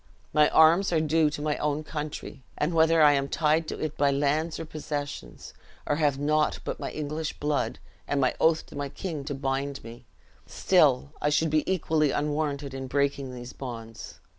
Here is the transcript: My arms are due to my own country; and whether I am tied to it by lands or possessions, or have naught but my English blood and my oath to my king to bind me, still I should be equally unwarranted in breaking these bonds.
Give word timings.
My 0.33 0.49
arms 0.49 0.91
are 0.91 0.99
due 0.99 1.29
to 1.29 1.43
my 1.43 1.57
own 1.57 1.83
country; 1.83 2.41
and 2.57 2.73
whether 2.73 3.03
I 3.03 3.11
am 3.11 3.27
tied 3.29 3.67
to 3.67 3.77
it 3.79 3.95
by 3.97 4.09
lands 4.09 4.59
or 4.59 4.65
possessions, 4.65 5.53
or 5.85 5.97
have 5.97 6.17
naught 6.17 6.57
but 6.63 6.79
my 6.79 6.89
English 6.89 7.39
blood 7.39 7.77
and 8.07 8.19
my 8.19 8.33
oath 8.39 8.65
to 8.65 8.75
my 8.75 8.89
king 8.89 9.23
to 9.25 9.35
bind 9.35 9.83
me, 9.83 10.07
still 10.47 11.11
I 11.21 11.29
should 11.29 11.51
be 11.51 11.71
equally 11.71 12.09
unwarranted 12.09 12.73
in 12.73 12.87
breaking 12.87 13.31
these 13.31 13.53
bonds. 13.53 14.19